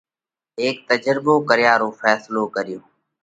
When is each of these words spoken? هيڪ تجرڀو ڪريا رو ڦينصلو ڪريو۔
هيڪ 0.59 0.77
تجرڀو 0.89 1.35
ڪريا 1.49 1.73
رو 1.81 1.89
ڦينصلو 2.01 2.43
ڪريو۔ 2.55 2.79